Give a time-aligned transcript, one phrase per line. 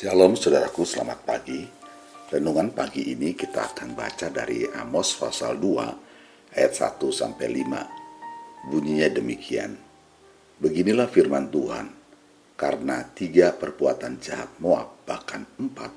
[0.00, 1.60] Shalom saudaraku, selamat pagi.
[2.32, 8.64] Renungan pagi ini kita akan baca dari Amos pasal 2 ayat 1 sampai 5.
[8.72, 9.76] Bunyinya demikian.
[10.56, 11.92] Beginilah firman Tuhan.
[12.56, 15.92] Karena tiga perbuatan jahat Moab, bahkan empat,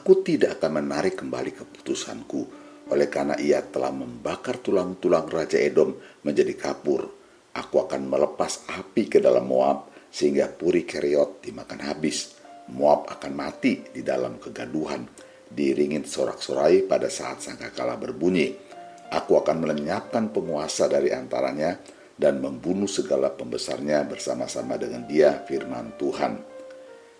[0.00, 2.48] aku tidak akan menarik kembali keputusanku.
[2.88, 5.92] Oleh karena ia telah membakar tulang-tulang Raja Edom
[6.24, 7.04] menjadi kapur.
[7.52, 12.40] Aku akan melepas api ke dalam Moab, sehingga Puri Keriot dimakan habis
[12.72, 15.04] Moab akan mati di dalam kegaduhan,
[15.52, 18.56] diiringin sorak-sorai pada saat sangkakala berbunyi.
[19.12, 21.76] Aku akan melenyapkan penguasa dari antaranya
[22.16, 26.40] dan membunuh segala pembesarnya bersama-sama dengan dia, firman Tuhan.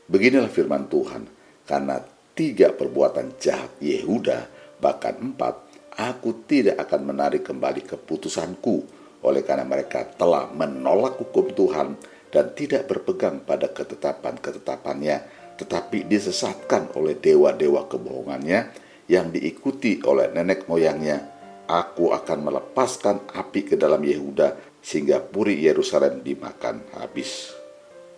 [0.08, 1.28] Beginilah firman Tuhan,
[1.68, 2.00] karena
[2.32, 4.48] tiga perbuatan jahat Yehuda,
[4.80, 5.68] bahkan empat,
[6.00, 8.76] aku tidak akan menarik kembali keputusanku,
[9.22, 11.94] oleh karena mereka telah menolak hukum Tuhan
[12.32, 18.74] dan tidak berpegang pada ketetapan-ketetapannya, tetapi disesatkan oleh dewa-dewa kebohongannya
[19.06, 21.30] yang diikuti oleh nenek moyangnya.
[21.70, 27.54] Aku akan melepaskan api ke dalam Yehuda sehingga puri Yerusalem dimakan habis.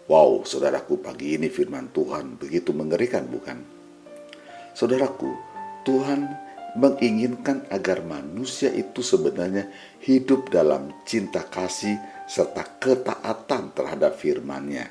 [0.09, 3.61] Wow, saudaraku, pagi ini firman Tuhan begitu mengerikan, bukan?
[4.73, 5.29] Saudaraku,
[5.85, 6.25] Tuhan
[6.81, 9.69] menginginkan agar manusia itu sebenarnya
[10.03, 14.89] hidup dalam cinta kasih serta ketaatan terhadap firman-Nya.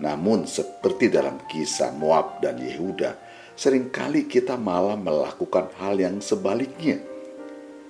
[0.00, 3.20] Namun seperti dalam kisah Moab dan Yehuda,
[3.52, 6.96] sering kali kita malah melakukan hal yang sebaliknya.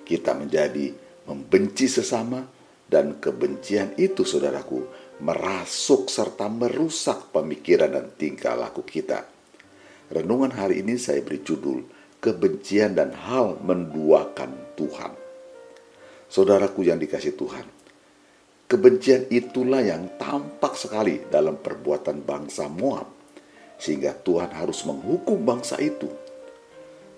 [0.02, 0.90] Kita menjadi
[1.30, 2.42] membenci sesama
[2.90, 4.82] dan kebencian itu saudaraku
[5.22, 9.22] merasuk serta merusak pemikiran dan tingkah laku kita.
[10.10, 11.86] Renungan hari ini saya beri judul
[12.18, 15.14] kebencian dan hal menduakan Tuhan.
[16.26, 17.79] Saudaraku yang dikasih Tuhan,
[18.70, 23.10] kebencian itulah yang tampak sekali dalam perbuatan bangsa Moab,
[23.74, 26.06] sehingga Tuhan harus menghukum bangsa itu.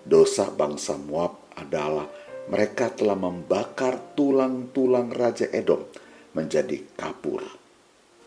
[0.01, 2.09] Dosa bangsa Moab adalah
[2.49, 5.85] mereka telah membakar tulang-tulang Raja Edom
[6.33, 7.45] menjadi kapur.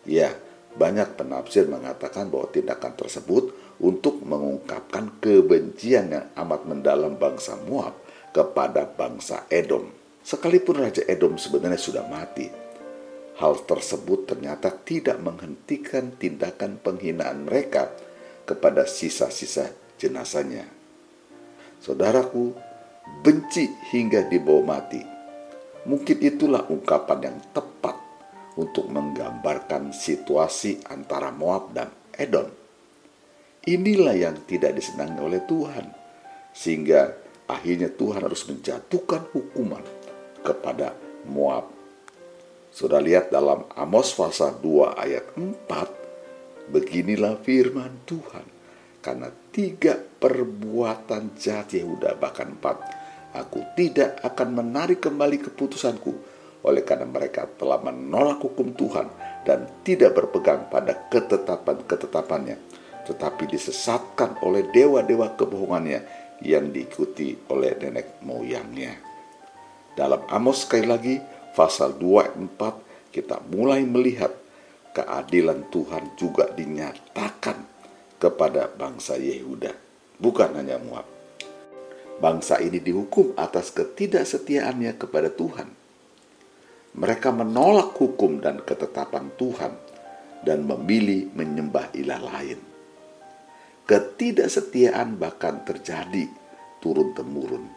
[0.05, 0.29] Ya,
[0.77, 7.97] banyak penafsir mengatakan bahwa tindakan tersebut untuk mengungkapkan kebencian yang amat mendalam bangsa Moab
[8.29, 9.89] kepada bangsa Edom.
[10.21, 12.64] Sekalipun Raja Edom sebenarnya sudah mati,
[13.39, 17.91] hal tersebut ternyata tidak menghentikan tindakan penghinaan mereka
[18.47, 20.65] kepada sisa-sisa jenazahnya.
[21.83, 22.55] Saudaraku,
[23.21, 25.01] benci hingga dibawa mati.
[25.85, 27.97] Mungkin itulah ungkapan yang tepat
[28.57, 32.65] untuk menggambarkan situasi antara Moab dan Edom
[33.65, 35.89] Inilah yang tidak disenangi oleh Tuhan.
[36.53, 37.17] Sehingga
[37.49, 39.81] akhirnya Tuhan harus menjatuhkan hukuman
[40.45, 40.93] kepada
[41.25, 41.74] Moab.
[42.75, 48.43] Sudah lihat dalam Amos pasal 2 ayat 4, beginilah firman Tuhan.
[48.99, 52.75] Karena tiga perbuatan jahat Yehuda bahkan empat,
[53.31, 56.11] aku tidak akan menarik kembali keputusanku
[56.67, 59.07] oleh karena mereka telah menolak hukum Tuhan
[59.47, 62.75] dan tidak berpegang pada ketetapan-ketetapannya
[63.05, 66.01] tetapi disesatkan oleh dewa-dewa kebohongannya
[66.41, 68.97] yang diikuti oleh nenek moyangnya.
[69.95, 71.15] Dalam Amos sekali lagi,
[71.55, 74.35] pasal 2 ayat 4, kita mulai melihat
[74.91, 77.57] keadilan Tuhan juga dinyatakan
[78.19, 79.71] kepada bangsa Yehuda,
[80.19, 81.07] bukan hanya Moab.
[82.19, 85.67] Bangsa ini dihukum atas ketidaksetiaannya kepada Tuhan.
[86.95, 89.73] Mereka menolak hukum dan ketetapan Tuhan
[90.47, 92.75] dan memilih menyembah ilah lain
[93.85, 96.25] Ketidaksetiaan bahkan terjadi
[96.81, 97.69] turun-temurun.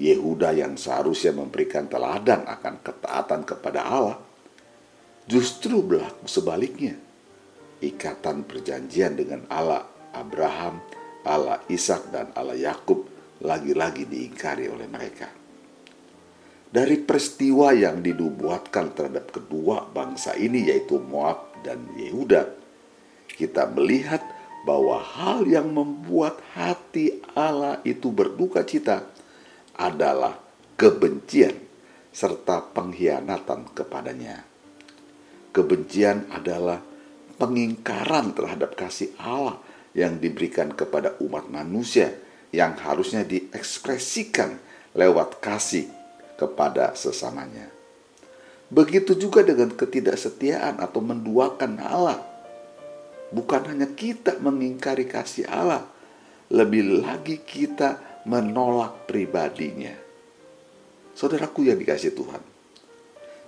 [0.00, 4.16] Yehuda yang seharusnya memberikan teladan akan ketaatan kepada Allah,
[5.28, 6.96] justru berlaku sebaliknya.
[7.84, 9.84] Ikatan perjanjian dengan Allah
[10.16, 10.80] Abraham,
[11.24, 13.04] Allah Ishak dan Allah Yakub
[13.44, 15.28] lagi-lagi diingkari oleh mereka.
[16.70, 22.48] Dari peristiwa yang dinubuatkan terhadap kedua bangsa ini yaitu Moab dan Yehuda,
[23.36, 24.24] kita melihat
[24.64, 29.08] bahwa hal yang membuat hati Allah itu berduka cita
[29.80, 30.36] adalah
[30.76, 31.56] kebencian
[32.12, 34.44] serta pengkhianatan kepadanya.
[35.50, 36.84] Kebencian adalah
[37.40, 39.56] pengingkaran terhadap kasih Allah
[39.96, 42.12] yang diberikan kepada umat manusia
[42.52, 44.60] yang harusnya diekspresikan
[44.92, 45.88] lewat kasih
[46.36, 47.72] kepada sesamanya.
[48.68, 52.30] Begitu juga dengan ketidaksetiaan atau menduakan Allah
[53.30, 55.86] bukan hanya kita mengingkari kasih Allah,
[56.50, 59.94] lebih lagi kita menolak pribadinya.
[61.16, 62.42] Saudaraku yang dikasih Tuhan,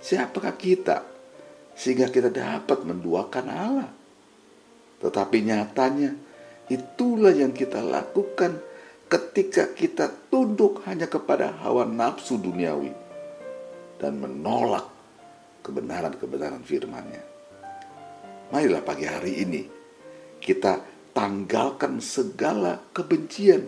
[0.01, 1.05] siapakah kita
[1.73, 3.89] sehingga kita dapat menduakan Allah?
[5.01, 6.11] Tetapi nyatanya
[6.71, 8.55] Itulah yang kita lakukan
[9.11, 12.95] ketika kita tunduk hanya kepada hawa nafsu duniawi
[13.99, 14.87] dan menolak
[15.59, 17.23] kebenaran-kebenaran firman-Nya.
[18.55, 19.61] Marilah pagi hari ini
[20.39, 20.79] kita
[21.11, 23.67] tanggalkan segala kebencian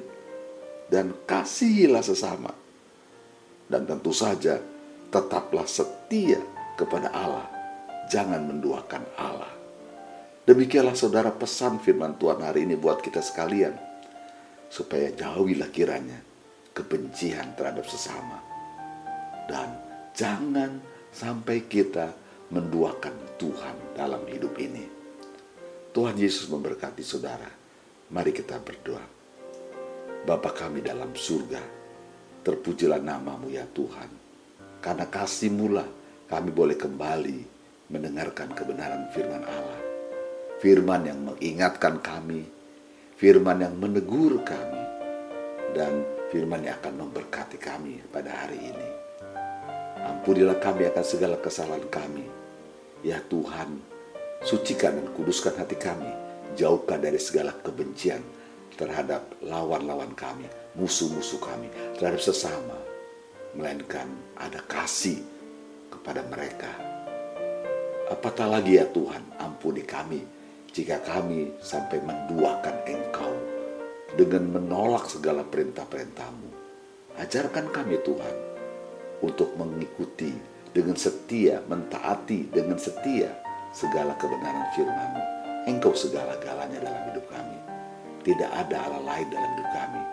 [0.90, 2.54] dan kasihilah sesama.
[3.66, 4.62] Dan tentu saja
[5.10, 6.38] tetaplah setia
[6.78, 7.50] kepada Allah.
[8.12, 9.50] Jangan menduakan Allah.
[10.46, 13.74] Demikianlah saudara pesan firman Tuhan hari ini buat kita sekalian.
[14.70, 16.22] Supaya jauhilah kiranya
[16.76, 18.38] kebencian terhadap sesama.
[19.50, 19.74] Dan
[20.14, 20.78] jangan
[21.10, 22.14] sampai kita
[22.54, 24.86] menduakan Tuhan dalam hidup ini.
[25.96, 27.50] Tuhan Yesus memberkati saudara.
[28.12, 29.15] Mari kita berdoa.
[30.26, 31.62] Bapa kami dalam surga,
[32.42, 34.10] terpujilah namamu ya Tuhan.
[34.82, 35.88] Karena kasih lah
[36.26, 37.40] kami boleh kembali
[37.94, 39.86] mendengarkan kebenaran firman Allah
[40.60, 42.48] firman yang mengingatkan kami,
[43.20, 44.84] firman yang menegur kami,
[45.76, 46.02] dan
[46.32, 48.90] firman yang akan memberkati kami pada hari ini.
[50.06, 52.26] Ampunilah kami akan segala kesalahan kami.
[53.06, 53.78] Ya Tuhan,
[54.42, 56.10] sucikan dan kuduskan hati kami.
[56.56, 58.24] Jauhkan dari segala kebencian
[58.76, 62.78] terhadap lawan-lawan kami, musuh-musuh kami, terhadap sesama.
[63.56, 65.24] Melainkan ada kasih
[65.88, 66.68] kepada mereka.
[68.12, 70.22] Apatah lagi ya Tuhan, ampuni kami
[70.76, 73.32] jika kami sampai menduakan Engkau
[74.20, 76.52] dengan menolak segala perintah-perintahmu.
[77.16, 78.36] Ajarkan kami Tuhan
[79.24, 80.36] untuk mengikuti
[80.76, 83.32] dengan setia, mentaati dengan setia
[83.72, 85.24] segala kebenaran firman-Mu.
[85.72, 87.75] Engkau segala-galanya dalam hidup kami.
[88.26, 90.04] Tidak ada Allah lain dalam hidup kami.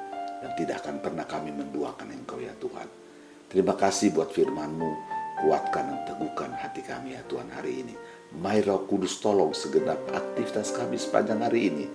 [0.44, 2.84] Dan tidak akan pernah kami menduakan Engkau ya Tuhan.
[3.48, 4.92] Terima kasih buat firman-Mu.
[5.40, 7.96] Kuatkan dan teguhkan hati kami ya Tuhan hari ini.
[8.36, 11.86] Mai Roh Kudus tolong segenap aktivitas kami sepanjang hari ini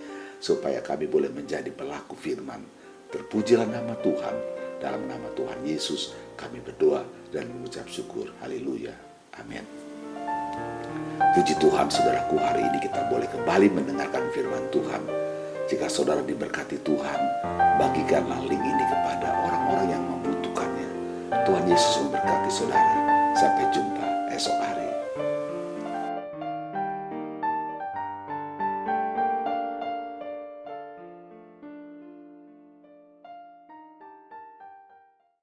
[0.42, 2.66] supaya kami boleh menjadi pelaku firman.
[3.14, 4.36] Terpujilah nama Tuhan.
[4.82, 8.34] Dalam nama Tuhan Yesus kami berdoa dan mengucap syukur.
[8.42, 8.94] Haleluya.
[9.38, 9.66] Amin.
[11.38, 15.27] Puji Tuhan saudaraku hari ini kita boleh kembali mendengarkan firman Tuhan.
[15.68, 17.20] Jika saudara diberkati Tuhan,
[17.76, 20.90] bagikanlah link ini kepada orang-orang yang membutuhkannya.
[21.44, 22.96] Tuhan Yesus memberkati saudara.
[23.36, 24.77] Sampai jumpa esok hari.